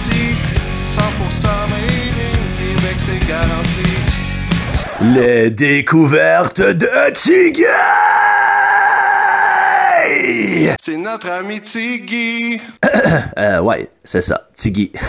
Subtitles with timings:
[0.00, 0.34] Abitibi,
[0.76, 3.82] 100% made in Québec, c'est garanti.
[5.14, 7.64] Les découvertes de Tiggy!
[10.78, 12.60] C'est notre ami Tiggy.
[13.38, 14.92] euh, ouais, c'est ça, Tiggy.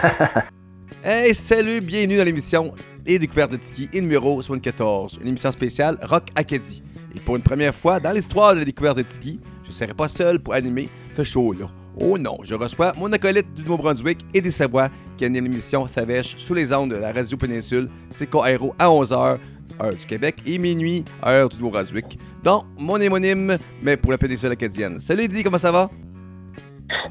[1.04, 2.76] Hey, salut, bienvenue dans l'émission
[3.08, 6.84] Les Découvertes de Tiki et numéro 74, une émission spéciale Rock Acadie.
[7.16, 9.96] Et pour une première fois dans l'histoire de la découverte de Tiki, je ne serai
[9.96, 11.72] pas seul pour animer ce show-là.
[12.00, 16.38] Oh non, je reçois mon acolyte du Nouveau-Brunswick et des Savoies qui anime l'émission Savèche
[16.38, 19.38] sous les ondes de la Radio Péninsule, CKRO à 11h,
[19.84, 22.18] heure du Québec, et minuit, heure du Nouveau-Brunswick.
[22.44, 25.00] Donc, mon homonyme, mais pour la péninsule acadienne.
[25.00, 25.90] Salut Eddie, comment ça va?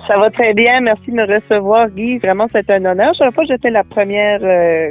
[0.08, 0.80] Ça va très bien.
[0.80, 2.18] Merci de me recevoir, Guy.
[2.18, 3.12] Vraiment, c'est un honneur.
[3.14, 4.90] Je savais pas que j'étais la première euh,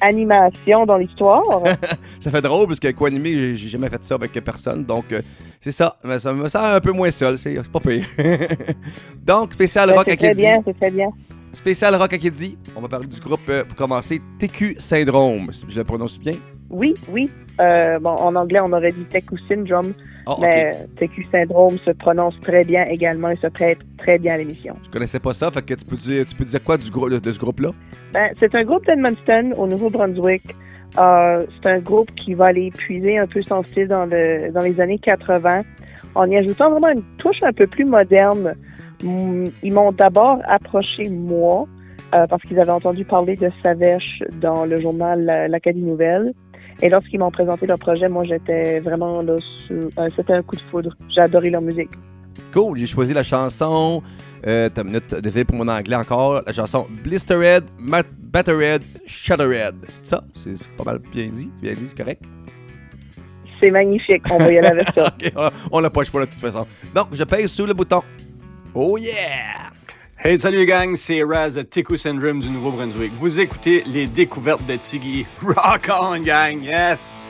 [0.00, 1.42] co-animation dans l'histoire.
[2.20, 4.84] ça fait drôle parce que co-animé, j'ai- j'ai jamais fait ça avec personne.
[4.84, 5.20] Donc, euh,
[5.60, 5.96] c'est ça.
[6.04, 7.36] Mais ça me sent un peu moins seul.
[7.38, 8.04] C'est pas pire.
[9.26, 11.08] donc, spécial Ben, Rock c'est très bien, c'est très bien.
[11.52, 12.58] Spécial Rock Acadie.
[12.76, 14.20] On va parler du groupe euh, pour commencer.
[14.38, 15.50] TQ Syndrome.
[15.52, 16.34] si Je le prononce bien.
[16.70, 17.30] Oui, oui.
[17.60, 19.92] Euh, bon, en anglais, on aurait dit Teku Syndrome,
[20.30, 24.36] Oh, mais TQ Syndrome se prononce très bien également et se prête très bien à
[24.38, 24.74] l'émission.
[24.84, 25.50] Je connaissais pas ça.
[25.50, 27.70] Fait que tu peux dire, tu peux dire quoi du de, de ce groupe-là?
[28.12, 30.42] Ben, c'est un groupe d'Edmundston au Nouveau-Brunswick.
[30.98, 34.60] Euh, c'est un groupe qui va aller puiser un peu son style dans, le, dans
[34.60, 35.62] les années 80
[36.14, 38.54] en y ajoutant vraiment une touche un peu plus moderne.
[39.02, 41.66] Mm, Ils m'ont d'abord approché moi
[42.14, 46.32] euh, parce qu'ils avaient entendu parler de Savèche dans le journal La- l'Acadie Nouvelle.
[46.82, 49.36] Et lorsqu'ils m'ont présenté leur projet, moi j'étais vraiment là,
[49.70, 50.96] euh, c'était un coup de foudre.
[51.14, 51.90] J'ai adoré leur musique.
[52.52, 52.78] Cool.
[52.78, 54.02] J'ai choisi la chanson.
[54.46, 55.14] Euh, T'as une minute.
[55.16, 56.40] Désolé pour mon anglais encore.
[56.46, 59.74] La chanson Blistered, Mat- Battered, Shuttered.
[59.88, 60.22] C'est ça?
[60.34, 61.50] C'est pas mal bien dit.
[61.60, 62.22] Bien dit, c'est correct?
[63.60, 64.22] C'est magnifique.
[64.30, 65.06] On va y aller avec ça.
[65.20, 66.64] Ok, on- on l'a pas le choix de toute façon.
[66.94, 68.00] Donc, je pèse sur le bouton.
[68.72, 69.67] Oh yeah!
[70.20, 73.12] Hey, salut gang, c'est Raz de Tiku Syndrome du Nouveau-Brunswick.
[73.20, 75.24] Vous écoutez les découvertes de Tiggy.
[75.40, 77.24] Rock on, gang, yes!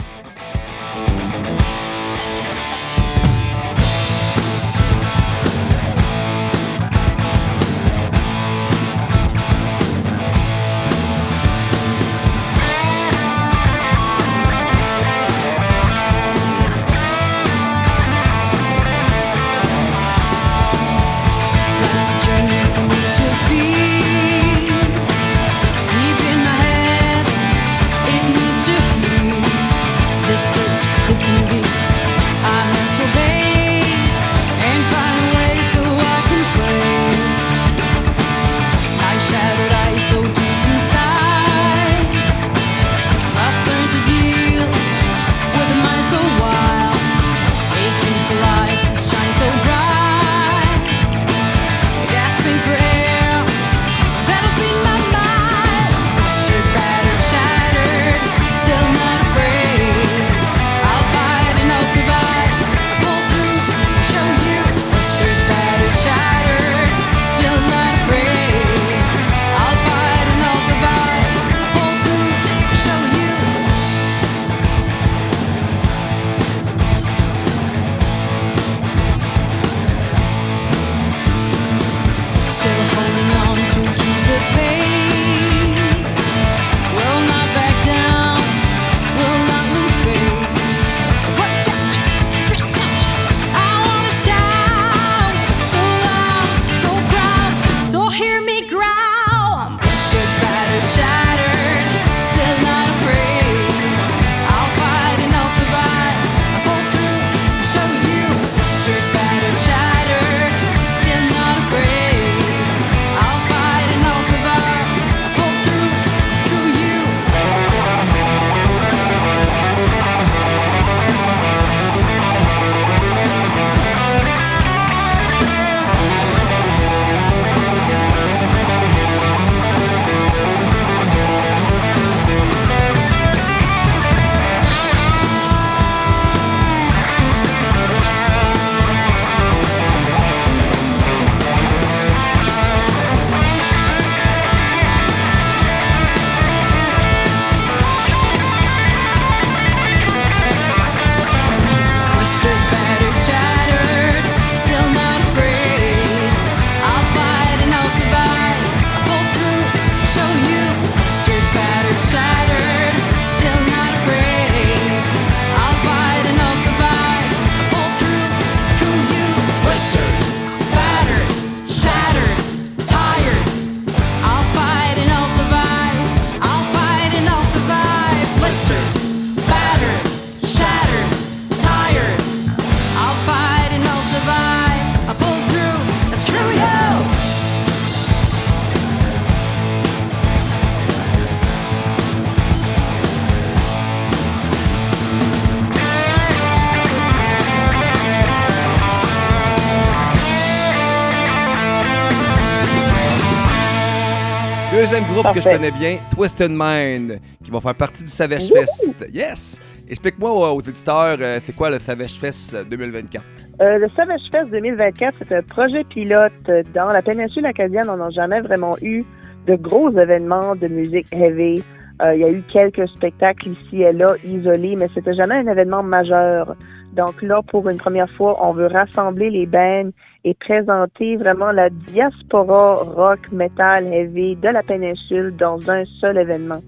[205.18, 209.04] Que je connais bien, Twisted Mind, qui va faire partie du Savage Fest.
[209.12, 209.60] Yes!
[209.88, 213.24] Explique-moi euh, aux éditeurs, euh, c'est quoi le Savage Fest euh, 2024?
[213.60, 216.32] Euh, le Savage Fest 2024, c'est un projet pilote
[216.72, 217.90] dans la péninsule acadienne.
[217.90, 219.04] On n'a jamais vraiment eu
[219.48, 221.64] de gros événements de musique heavy.
[222.00, 225.48] Euh, il y a eu quelques spectacles ici et là, isolés, mais c'était jamais un
[225.48, 226.54] événement majeur.
[226.92, 229.90] Donc là, pour une première fois, on veut rassembler les bands
[230.24, 236.60] et présenter vraiment la diaspora rock, metal, heavy de la péninsule dans un seul événement.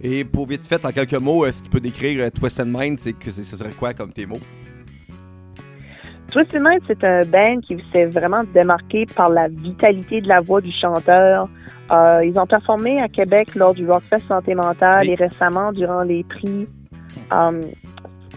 [0.00, 3.14] Et pour vite fait, en quelques mots, si tu peux décrire euh, Twisted Mind, c'est
[3.14, 4.38] que ce serait quoi comme tes mots?
[6.30, 10.60] Twisted Mind, c'est un band qui s'est vraiment démarqué par la vitalité de la voix
[10.60, 11.48] du chanteur.
[11.90, 15.12] Euh, ils ont performé à Québec lors du Rockfest Santé Mentale Oui.
[15.12, 16.68] et récemment durant les prix,
[17.32, 17.62] euh,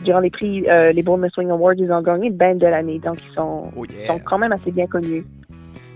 [0.04, 3.00] durant les prix, euh, les Bournemouth Swing Awards, ils ont gagné le band de l'année.
[3.00, 4.08] Donc ils sont, Oh ils yeah!
[4.08, 5.26] sont quand même assez bien connus.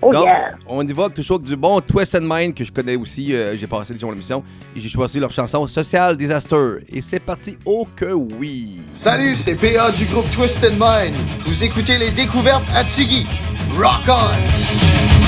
[0.02, 0.52] Oh Donc, yeah!
[0.68, 3.34] on évoque toujours du bon Twisted Mind que je connais aussi.
[3.34, 4.44] euh, j'ai passé sur l'émission
[4.76, 6.80] et j'ai choisi leur chanson Social Disaster.
[6.90, 8.82] Et c'est parti, oh que oui!
[8.96, 11.16] Salut, c'est PA du groupe Twisted Mind.
[11.48, 13.26] Vous écoutez les découvertes à Tiggy.
[13.76, 15.25] Rock on!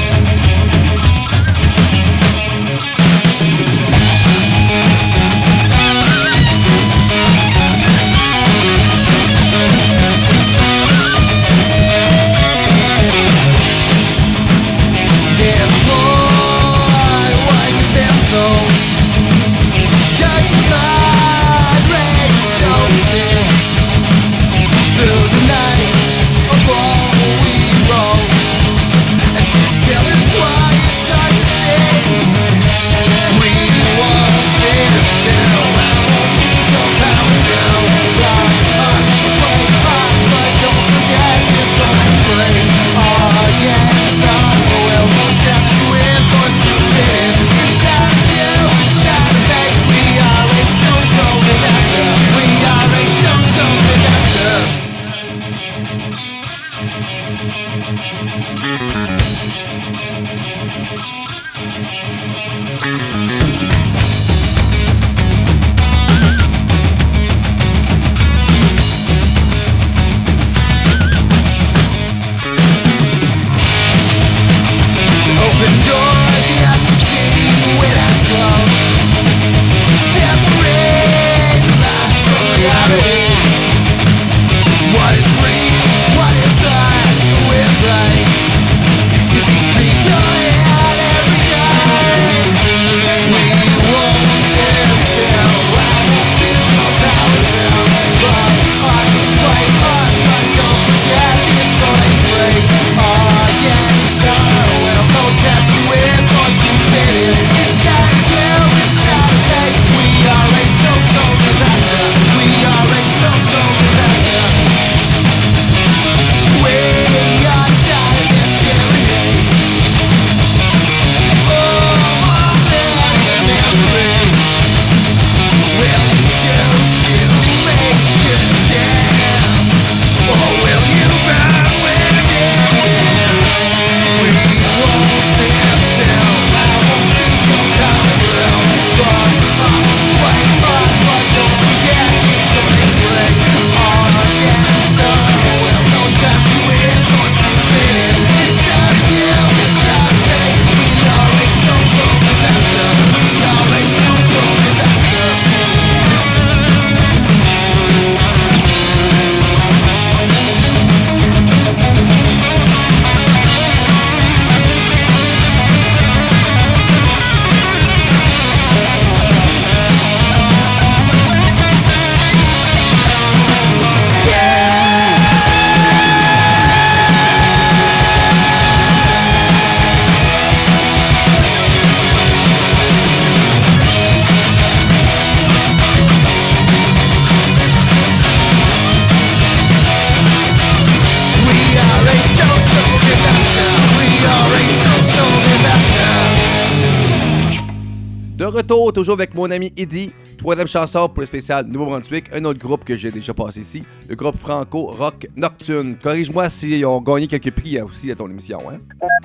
[198.98, 200.12] Toujours avec mon ami Eddie.
[200.40, 202.36] Troisième chanson pour le spécial Nouveau-Brunswick.
[202.36, 203.84] Un autre groupe que j'ai déjà passé ici.
[204.10, 205.98] Le groupe Franco Rock Nocturne.
[206.02, 208.58] Corrige-moi s'ils ont gagné quelques prix euh, aussi à ton émission.
[208.68, 208.80] Hein?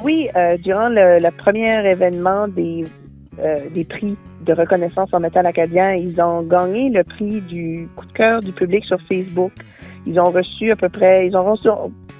[0.05, 2.85] Oui, euh, durant le, le premier événement des,
[3.39, 8.05] euh, des prix de reconnaissance en métal acadien, ils ont gagné le prix du coup
[8.05, 9.53] de cœur du public sur Facebook.
[10.07, 11.69] Ils ont reçu à peu près, ils ont reçu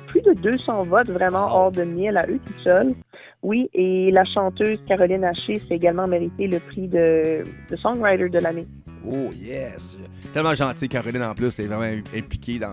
[0.07, 2.95] plus de 200 votes vraiment hors de miel à eux tout seuls.
[3.43, 7.43] Oui, et la chanteuse Caroline Haché s'est également méritée le prix de,
[7.75, 8.67] songwriter de l'année.
[9.05, 9.97] Oh yes!
[10.33, 12.73] Tellement gentille, Caroline en plus, elle est vraiment impliquée dans,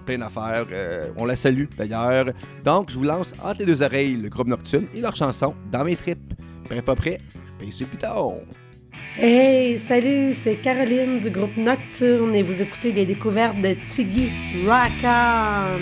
[0.00, 0.66] plein d'affaires.
[0.72, 2.26] Euh, on la salue d'ailleurs.
[2.64, 5.84] Donc, je vous lance entre les deux oreilles le groupe Nocturne et leur chanson Dans
[5.84, 6.32] mes tripes.
[6.64, 7.18] Prêt, pas prêt?
[7.60, 8.32] Pincez plus tard!
[9.18, 14.30] Hey, salut, c'est Caroline du groupe Nocturne et vous écoutez les découvertes de Tiggy
[14.66, 15.80] Rackham.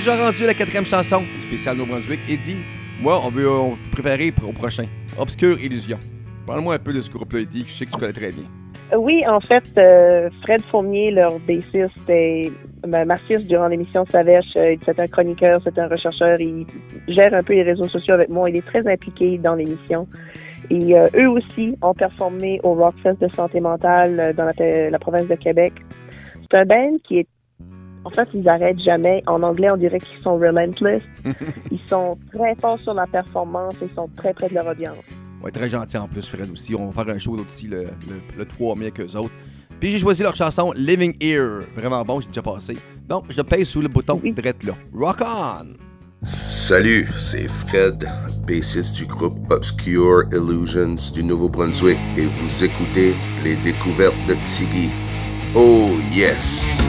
[0.00, 2.64] déjà rendu la quatrième chanson spéciale Nouveau-Brunswick et dit
[3.02, 4.84] Moi, on veut, on préparer au prochain.
[5.18, 5.98] Obscure Illusion.
[6.46, 8.44] Parle-moi un peu de ce groupe-là, Eddie, je sais que tu connais très bien.
[8.94, 12.50] Euh, oui, en fait, euh, Fred Fournier, leur bassiste, et
[12.88, 16.64] ben, Marcus, durant l'émission Savèche, euh, c'est un chroniqueur, c'est un rechercheur, il
[17.08, 20.08] gère un peu les réseaux sociaux avec moi, il est très impliqué dans l'émission.
[20.70, 24.98] Et euh, eux aussi ont performé au Rock Rockfest de santé mentale dans la, la
[24.98, 25.74] province de Québec.
[26.50, 27.28] C'est un band qui est
[28.04, 29.22] en fait, ils arrêtent jamais.
[29.26, 31.02] En anglais, on dirait qu'ils sont relentless.
[31.70, 34.96] ils sont très forts sur la performance et ils sont très près de leur audience.
[35.42, 36.74] Ouais, très gentil en plus, Fred aussi.
[36.74, 39.30] On va faire un show aussi le, le, le 3 mai avec eux autres.
[39.80, 41.60] Puis j'ai choisi leur chanson Living Here.
[41.74, 42.76] Vraiment bon, j'ai déjà passé.
[43.08, 44.32] Donc, je pèse sous le bouton Oui.
[44.32, 44.74] direct là.
[44.94, 45.74] Rock on!
[46.22, 48.06] Salut, c'est Fred,
[48.46, 54.90] bassiste du groupe Obscure Illusions du Nouveau-Brunswick et vous écoutez les découvertes de Tiggy.
[55.54, 56.84] Oh yes!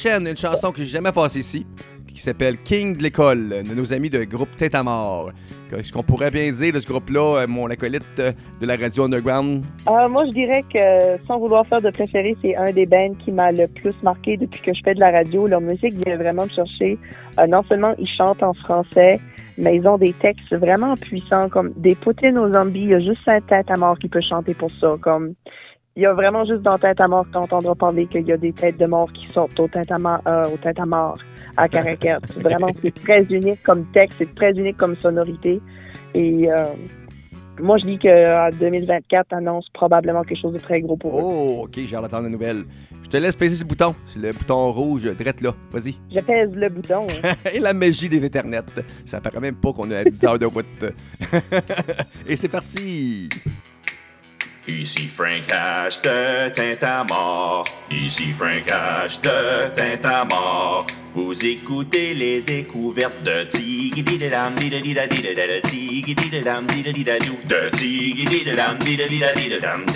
[0.00, 1.66] Prochaine, une chanson que j'ai jamais passée ici,
[2.06, 5.32] qui s'appelle King de l'école, de nos amis de groupe Tête à mort.
[5.82, 8.30] Ce qu'on pourrait bien dire de ce groupe-là, euh, mon acolyte euh,
[8.60, 9.64] de la radio underground?
[9.88, 13.32] Euh, moi, je dirais que, sans vouloir faire de préféré, c'est un des bands qui
[13.32, 15.48] m'a le plus marqué depuis que je fais de la radio.
[15.48, 16.96] Leur musique vient vraiment me chercher.
[17.48, 19.20] Non seulement ils chantent en français,
[19.56, 22.82] mais ils ont des textes vraiment puissants, comme des poutines aux zombies.
[22.82, 24.94] Il y a juste un tête à mort qui peut chanter pour ça.
[25.00, 25.34] Comme
[25.98, 28.30] il y a vraiment juste dans Tête à mort que tu entendras parler qu'il y
[28.30, 30.44] a des têtes de mort qui sortent au tête à mort, euh,
[30.76, 31.18] à mort
[31.56, 32.20] à Caracat.
[32.36, 35.60] Vraiment, c'est très unique comme texte, c'est très unique comme sonorité.
[36.14, 36.66] Et euh,
[37.60, 41.22] moi, je dis que en 2024 annonce probablement quelque chose de très gros pour eux.
[41.24, 42.62] Oh, ok, j'ai hâte d'attendre de nouvelles.
[43.02, 43.96] Je te laisse peser sur le bouton.
[44.06, 45.52] C'est le bouton rouge, drette là.
[45.72, 45.96] Vas-y.
[46.14, 47.08] Je pèse le bouton.
[47.24, 47.32] hein.
[47.52, 48.60] Et la magie des internets.
[49.04, 50.64] Ça paraît même pas qu'on est à 10 heures de route.
[52.28, 53.28] Et c'est parti.
[54.68, 57.64] Ici Frank H de Tintamar.
[57.90, 60.84] Ici Frank H de Tintamar.
[61.14, 68.26] Vous écoutez les découvertes de Tiggy Didadam Didadida Didadada Tiggy Didadam Didadida Dou de Tiggy
[68.26, 69.86] Didadam Didadida Didadam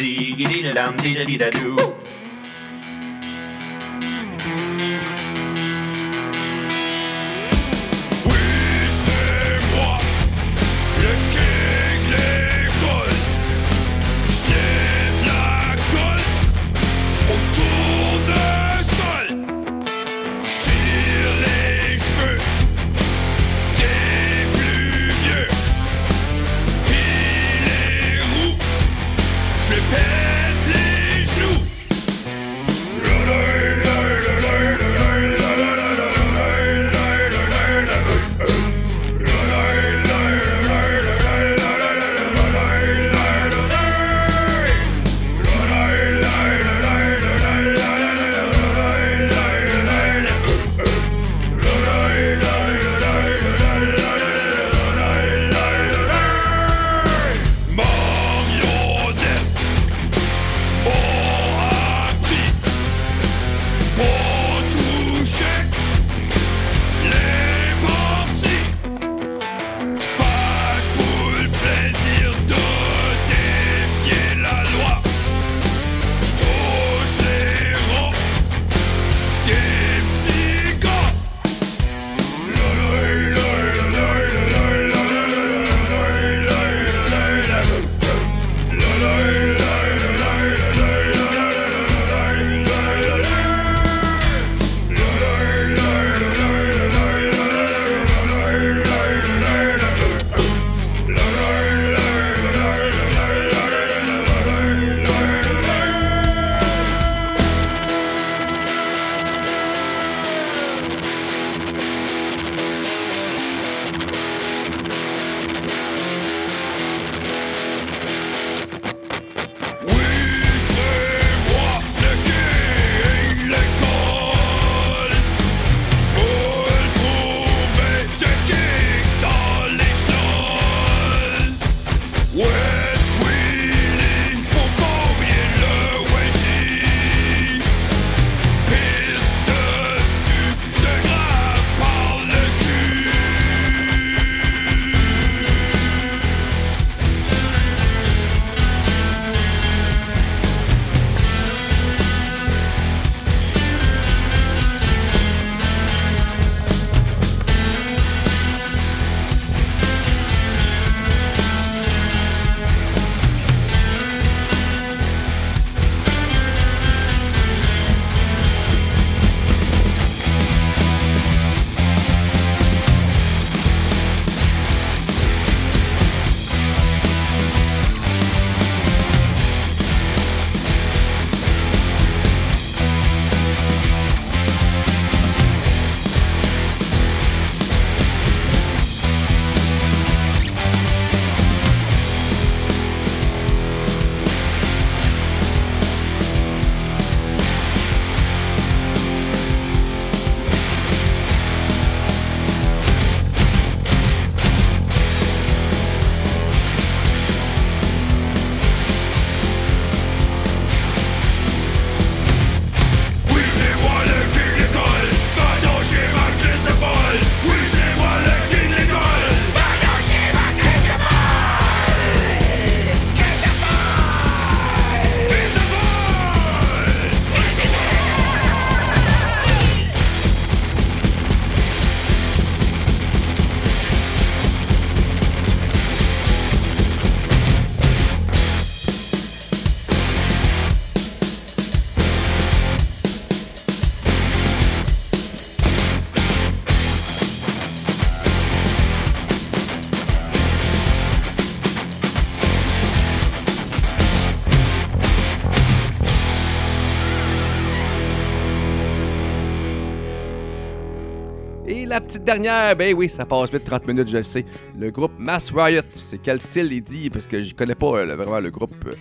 [262.35, 264.45] dernière, ben oui, ça passe vite 30 minutes, je le sais.
[264.79, 265.83] Le groupe Mass Riot.
[265.95, 268.75] C'est quel style il dit Parce que je connais pas euh, vraiment le groupe.
[268.87, 268.93] Euh,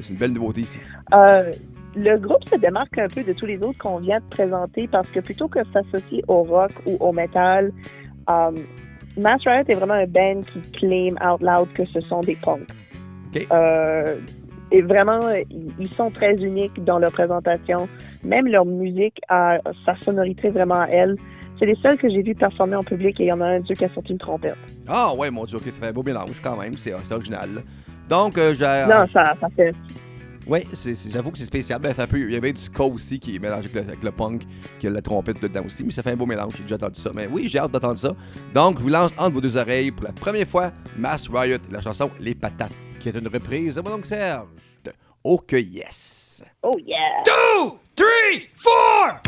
[0.00, 0.78] C'est une belle nouveauté ici.
[1.12, 1.50] Euh,
[1.96, 5.08] le groupe se démarque un peu de tous les autres qu'on vient de présenter parce
[5.08, 7.72] que plutôt que s'associer au rock ou au metal,
[9.16, 12.66] Mass Riot est vraiment un band qui claim out loud que ce sont des punks.
[13.52, 14.16] Euh,
[14.70, 15.20] et vraiment,
[15.50, 17.88] ils- ils sont très uniques dans leur présentation.
[18.22, 21.16] Même leur musique a sa sonorité vraiment à elle.
[21.58, 23.60] C'est les seuls que j'ai vu performer en public et il y en a un
[23.60, 24.56] Dieu qui a sorti une trompette.
[24.86, 26.76] Ah ouais, mon Dieu, ok, ça fait un beau mélange quand même.
[26.76, 27.62] C'est original.
[28.08, 28.86] Donc, euh, j'ai.
[28.88, 29.74] Non, ça, ça fait.
[30.46, 30.60] Oui,
[31.12, 31.78] j'avoue que c'est spécial.
[31.78, 34.02] Ben, ça peut, il y avait du ska aussi qui est mélangé avec le, avec
[34.02, 34.42] le punk,
[34.78, 36.54] qui a la trompette dedans aussi, mais ça fait un beau mélange.
[36.56, 37.10] J'ai déjà entendu ça.
[37.14, 38.14] Mais oui, j'ai hâte d'entendre ça.
[38.54, 41.82] Donc, je vous lance entre vos deux oreilles pour la première fois Mass Riot, la
[41.82, 44.46] chanson Les Patates, qui est une reprise de mon oncle Serge.
[45.22, 46.44] Oh que yes!
[46.62, 47.24] Oh yeah!
[47.24, 49.20] Two, three, four!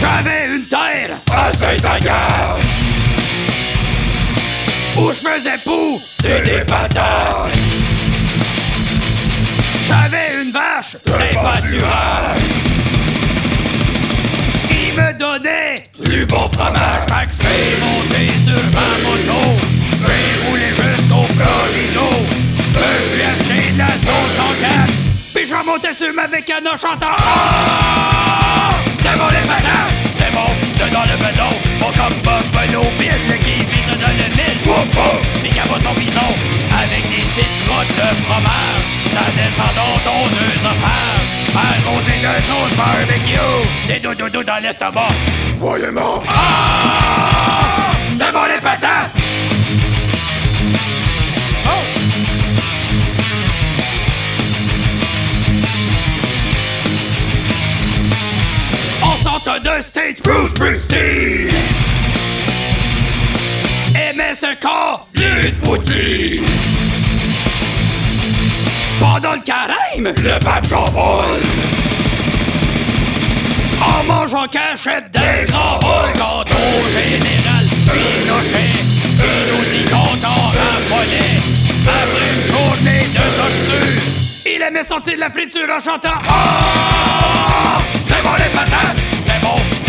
[0.00, 1.16] J'avais une terre.
[1.30, 2.58] À Saint-Agathe
[4.96, 7.52] Où je faisais pousser des patates
[9.86, 12.38] J'avais une vache des pâturages.
[14.70, 17.02] Il me donnait du bon fromage.
[17.08, 19.40] Fait que j'ai monté sur ma moto.
[20.06, 22.08] J'ai roulé jusqu'au Florino
[22.72, 24.94] Je suis acheté de la sauce en canne.
[25.34, 27.16] Puis je remontais sur ma bécane en chantant.
[27.18, 28.70] Ah!
[29.02, 29.79] C'est bon les patates,
[30.80, 35.50] dedans le bedon Bon comme Buffalo Bill qui vise dans le mille Wow, wow, les
[35.50, 36.30] cabots sont bison
[36.82, 43.50] Avec des petites crottes de fromage Ça descend dans ton œsophage Arrosé de sauce barbecue
[43.86, 45.08] C'est doudou dans l'estomac
[45.58, 46.22] Voyez-moi!
[46.28, 47.90] Ah!
[48.16, 49.19] C'est bon les patates!
[59.52, 61.48] On de stage Bruce Springsteen.
[65.14, 66.44] Une poutine.
[69.00, 71.40] Pendant le carême, le pape Jean-Paul
[73.80, 78.84] en mangeant cachette des grands bols Quant au général Pinochet
[79.18, 81.40] Il nous dit raffolait
[81.86, 84.02] Après une journée de torture.
[84.46, 88.99] Il aimait sortir de la friture en chantant Ah C'est bon les patates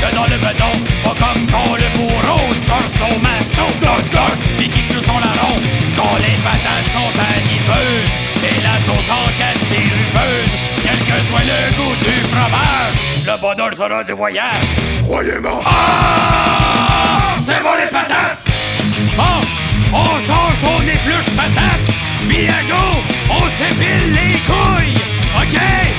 [0.02, 4.70] que dans le bedon Pas comme quand le bourreau sort son maton Cloc cloc Puis
[4.70, 5.56] qui cloue son larron
[5.96, 8.10] Quand les patates sont animeuses
[8.50, 10.52] Et la sauce en canne rubeuse
[10.84, 12.96] Quel que soit le goût du fromage
[13.28, 14.66] Le bonheur sera du voyage
[15.06, 15.62] Croyez-moi!
[15.66, 17.36] ah!
[17.46, 18.38] C'est bon les patates!
[19.18, 19.40] Bon,
[19.94, 21.80] on change son épluche patate,
[22.30, 25.02] puis à go, on s'épile les couilles!
[25.38, 25.90] OK?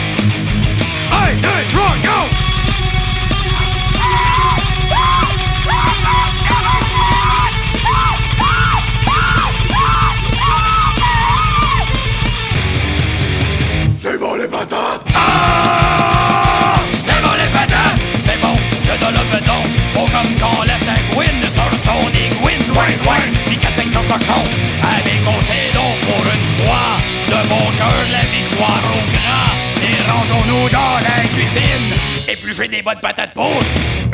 [32.53, 33.51] Éplucher des bonnes patates pour.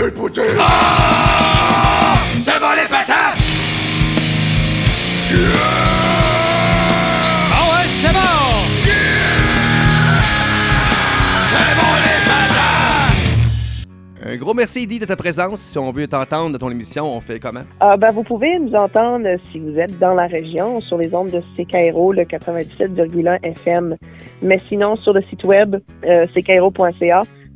[0.04, 0.44] Et poutine!
[0.60, 2.14] Ah!
[2.42, 3.38] C'est bon les patates!
[7.52, 8.20] Ah ouais, c'est bon!
[11.48, 12.68] C'est bon les patates!
[14.30, 15.60] Un gros merci, Eddie, de ta présence.
[15.60, 17.62] Si on veut t'entendre dans ton émission, on fait comment?
[17.80, 21.14] Ah, ben, vous pouvez nous entendre euh, si vous êtes dans la région sur les
[21.14, 23.96] ondes de CKRO, le 97,1 FM.
[24.42, 26.26] Mais sinon, sur le site web euh,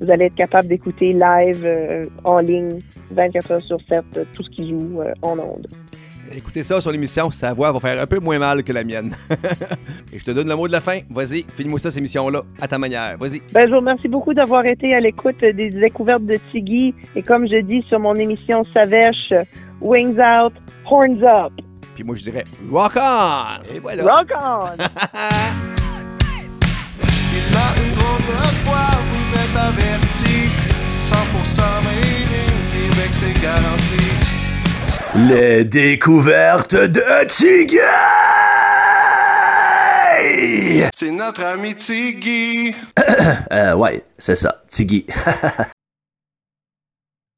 [0.02, 2.80] vous allez être capable d'écouter live euh, en ligne
[3.12, 5.68] 24 heures sur 7 euh, tout ce qui joue euh, en ondes.
[6.34, 9.12] Écoutez ça sur l'émission, sa voix va faire un peu moins mal que la mienne.
[10.12, 11.00] Et je te donne le mot de la fin.
[11.10, 13.18] Vas-y, finis-moi ça, cette émission-là, à ta manière.
[13.18, 13.42] Vas-y.
[13.52, 16.94] Ben, je vous remercie beaucoup d'avoir été à l'écoute des découvertes de Tiggy.
[17.14, 19.34] Et comme je dis sur mon émission Savèche,
[19.80, 20.54] Wings Out,
[20.86, 21.52] Horns Up.
[21.94, 23.74] Puis moi, je dirais Rock on!
[23.74, 24.02] Et voilà.
[24.02, 24.60] Rock on!
[29.54, 30.48] Il a une drôle de fois, vous êtes avertis.
[30.90, 34.06] 100% made in Québec, c'est garanti.
[35.28, 37.78] Les découvertes de Tiggy!
[40.94, 42.74] C'est notre ami Tiggy.
[43.52, 45.06] Euh, ouais, c'est ça, Tiggy.